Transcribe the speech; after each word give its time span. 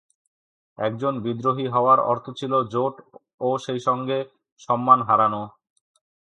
একজন 0.77 1.13
"বিদ্রোহী" 1.23 1.65
হওয়ার 1.67 1.99
অর্থ 2.11 2.25
ছিল 2.31 2.53
জোট 2.73 2.95
ও 3.41 3.49
সেইসঙ্গে 3.57 4.17
সম্মান 4.59 4.99
হারানো। 5.01 5.43